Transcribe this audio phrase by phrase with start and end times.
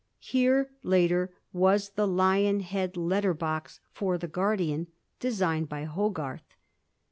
[0.17, 4.87] Here, later, waa the lion head letter box for the 'Guardian,'
[5.19, 6.55] designed by Hogarth.